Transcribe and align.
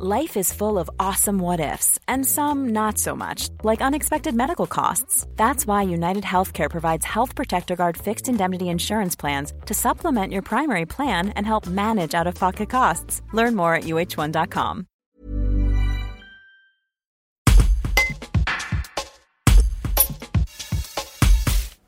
Life 0.00 0.36
is 0.36 0.52
full 0.52 0.78
of 0.78 0.88
awesome 1.00 1.40
what 1.40 1.58
ifs, 1.58 1.98
and 2.06 2.24
some 2.24 2.68
not 2.68 2.98
so 2.98 3.16
much, 3.16 3.48
like 3.64 3.82
unexpected 3.82 4.32
medical 4.32 4.68
costs. 4.68 5.26
That's 5.34 5.66
why 5.66 5.82
United 5.82 6.22
Healthcare 6.22 6.70
provides 6.70 7.04
Health 7.04 7.34
Protector 7.34 7.74
Guard 7.74 7.96
fixed 7.96 8.28
indemnity 8.28 8.68
insurance 8.68 9.16
plans 9.16 9.52
to 9.66 9.74
supplement 9.74 10.32
your 10.32 10.42
primary 10.42 10.86
plan 10.86 11.30
and 11.30 11.44
help 11.44 11.66
manage 11.66 12.14
out 12.14 12.28
of 12.28 12.36
pocket 12.36 12.70
costs. 12.70 13.22
Learn 13.32 13.56
more 13.56 13.74
at 13.74 13.86
uh1.com. 13.86 14.84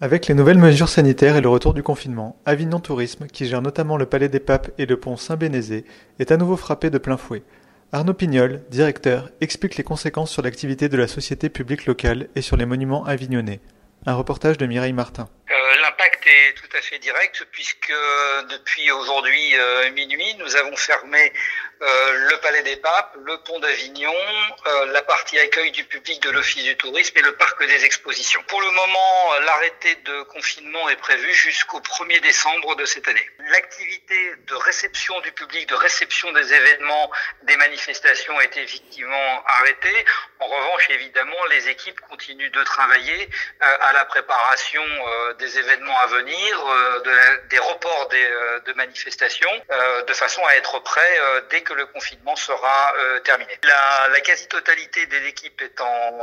Avec 0.00 0.28
les 0.28 0.34
nouvelles 0.34 0.56
mesures 0.56 0.88
sanitaires 0.88 1.36
et 1.36 1.42
le 1.42 1.50
retour 1.50 1.74
du 1.74 1.82
confinement, 1.82 2.40
Avignon 2.46 2.80
Tourisme, 2.80 3.26
qui 3.26 3.44
gère 3.44 3.60
notamment 3.60 3.98
le 3.98 4.06
Palais 4.06 4.30
des 4.30 4.40
Papes 4.40 4.70
et 4.78 4.86
le 4.86 4.98
pont 4.98 5.18
Saint-Bénézé, 5.18 5.84
est 6.18 6.32
à 6.32 6.38
nouveau 6.38 6.56
frappé 6.56 6.88
de 6.88 6.96
plein 6.96 7.18
fouet. 7.18 7.42
Arnaud 7.90 8.12
Pignol, 8.12 8.60
directeur, 8.68 9.30
explique 9.40 9.76
les 9.76 9.82
conséquences 9.82 10.30
sur 10.30 10.42
l'activité 10.42 10.90
de 10.90 10.96
la 10.98 11.08
société 11.08 11.48
publique 11.48 11.86
locale 11.86 12.28
et 12.36 12.42
sur 12.42 12.58
les 12.58 12.66
monuments 12.66 13.06
avignonnais. 13.06 13.60
Un 14.04 14.12
reportage 14.12 14.58
de 14.58 14.66
Mireille 14.66 14.92
Martin. 14.92 15.26
Euh, 15.50 15.54
l'impact 15.80 16.26
est 16.26 16.52
tout 16.52 16.76
à 16.76 16.82
fait 16.82 16.98
direct 16.98 17.46
puisque 17.50 17.94
depuis 18.50 18.90
aujourd'hui 18.90 19.56
euh, 19.56 19.90
minuit, 19.92 20.36
nous 20.38 20.54
avons 20.56 20.76
fermé 20.76 21.32
le 21.80 22.36
Palais 22.40 22.62
des 22.62 22.76
Papes, 22.76 23.16
le 23.24 23.36
pont 23.38 23.58
d'Avignon, 23.58 24.14
euh, 24.66 24.86
la 24.86 25.02
partie 25.02 25.38
accueil 25.38 25.70
du 25.70 25.84
public 25.84 26.22
de 26.22 26.30
l'Office 26.30 26.64
du 26.64 26.76
tourisme 26.76 27.16
et 27.18 27.22
le 27.22 27.34
parc 27.36 27.64
des 27.64 27.84
expositions. 27.84 28.42
Pour 28.48 28.60
le 28.60 28.70
moment, 28.70 29.40
l'arrêté 29.44 29.94
de 29.96 30.22
confinement 30.22 30.88
est 30.88 30.96
prévu 30.96 31.32
jusqu'au 31.32 31.80
1er 31.80 32.20
décembre 32.20 32.76
de 32.76 32.84
cette 32.84 33.06
année. 33.08 33.26
L'activité 33.50 34.32
de 34.46 34.54
réception 34.54 35.20
du 35.20 35.32
public, 35.32 35.68
de 35.68 35.74
réception 35.74 36.32
des 36.32 36.52
événements, 36.52 37.10
des 37.42 37.56
manifestations 37.56 38.40
est 38.40 38.56
effectivement 38.56 39.44
arrêtée. 39.46 40.04
En 40.40 40.46
revanche, 40.46 40.90
évidemment, 40.90 41.44
les 41.50 41.68
équipes 41.68 42.00
continuent 42.00 42.50
de 42.50 42.64
travailler 42.64 43.28
euh, 43.62 43.76
à 43.80 43.92
la 43.92 44.04
préparation 44.04 44.82
des 45.38 45.58
événements 45.58 45.98
à 46.00 46.06
venir, 46.06 46.66
de, 47.04 47.48
des 47.48 47.58
reports 47.58 48.08
de 48.08 48.72
manifestations, 48.74 49.50
de 50.06 50.12
façon 50.12 50.44
à 50.46 50.54
être 50.56 50.78
prêt 50.80 51.20
dès 51.50 51.62
que 51.62 51.67
que 51.68 51.74
le 51.74 51.86
confinement 51.86 52.34
sera 52.34 52.94
euh, 52.96 53.20
terminé. 53.20 53.50
La, 53.62 54.08
la 54.08 54.20
quasi-totalité 54.20 55.04
des 55.06 55.26
équipes 55.26 55.60
est 55.60 55.80
en, 55.80 56.18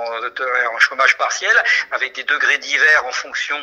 en, 0.74 0.80
chômage 0.80 1.18
partiel, 1.18 1.56
avec 1.92 2.16
des 2.16 2.24
degrés 2.24 2.58
divers 2.58 3.06
en 3.06 3.12
fonction 3.12 3.58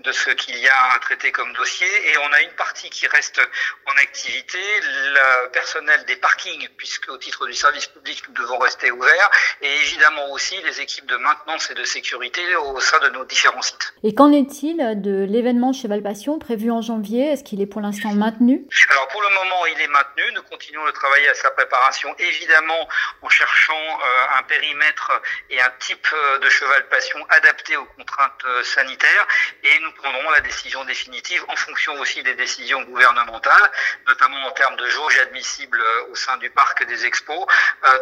de 0.00 0.10
ce 0.10 0.30
qu'il 0.30 0.58
y 0.58 0.68
a 0.68 0.92
à 0.94 0.98
traiter 0.98 1.30
comme 1.30 1.52
dossier. 1.52 1.86
Et 2.10 2.18
on 2.18 2.32
a 2.32 2.42
une 2.42 2.52
partie 2.52 2.90
qui 2.90 3.06
reste 3.06 3.40
en 3.86 3.92
activité, 4.02 4.58
le 4.82 5.48
personnel 5.50 6.04
des 6.06 6.16
parkings, 6.16 6.68
puisque 6.76 7.08
au 7.08 7.18
titre 7.18 7.46
du 7.46 7.54
service 7.54 7.86
public, 7.86 8.22
nous 8.28 8.34
devons 8.34 8.58
rester 8.58 8.90
ouverts, 8.90 9.30
et 9.62 9.72
évidemment 9.82 10.32
aussi 10.32 10.56
les 10.64 10.80
équipes 10.80 11.06
de 11.06 11.16
maintenance 11.16 11.70
et 11.70 11.74
de 11.74 11.84
sécurité 11.84 12.42
au 12.56 12.80
sein 12.80 12.98
de 13.00 13.10
nos 13.10 13.24
différents 13.24 13.62
sites. 13.62 13.94
Et 14.02 14.14
qu'en 14.14 14.32
est-il 14.32 14.78
de 15.00 15.24
l'événement 15.28 15.72
Cheval 15.72 16.02
Passion 16.02 16.38
prévu 16.38 16.70
en 16.72 16.82
janvier? 16.82 17.32
Est-ce 17.32 17.44
qu'il 17.44 17.60
est 17.60 17.66
pour 17.66 17.80
l'instant 17.80 18.12
maintenu? 18.12 18.66
Alors 18.90 19.06
pour 19.08 19.22
le 19.22 19.28
moment, 19.28 19.66
il 19.66 19.80
est 19.80 19.88
maintenu. 19.88 20.24
Nous 20.34 20.42
continuons 20.42 20.84
de 20.84 20.90
travailler 20.90 21.27
à 21.28 21.34
sa 21.34 21.50
préparation, 21.50 22.14
évidemment 22.18 22.88
en 23.22 23.28
cherchant 23.28 23.74
euh, 23.74 24.38
un 24.38 24.42
périmètre 24.44 25.22
et 25.50 25.60
un 25.60 25.70
type 25.78 26.06
euh, 26.12 26.38
de 26.38 26.48
cheval 26.48 26.88
passion 26.88 27.24
adapté 27.30 27.76
aux 27.76 27.84
contraintes 27.84 28.44
euh, 28.44 28.62
sanitaires 28.62 29.26
et 29.62 29.78
nous 29.80 29.92
prendrons 29.92 30.30
la 30.30 30.40
décision 30.40 30.84
définitive 30.84 31.44
en 31.48 31.56
fonction 31.56 31.94
aussi 32.00 32.22
des 32.22 32.34
décisions 32.34 32.82
gouvernementales, 32.82 33.70
notamment 34.06 34.46
en 34.46 34.50
termes 34.52 34.76
de 34.76 34.86
jauge 34.88 35.18
admissible 35.18 35.82
au 36.10 36.14
sein 36.14 36.36
du 36.38 36.50
parc 36.50 36.84
des 36.86 37.04
expos 37.06 37.46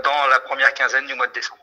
dans 0.04 0.27
la 0.28 0.41
première 0.41 0.72
quinzaine 0.74 1.06
du 1.06 1.14
mois 1.14 1.27
de 1.27 1.32
décembre. 1.32 1.62